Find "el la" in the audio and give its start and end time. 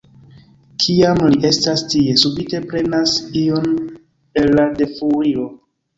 4.43-4.67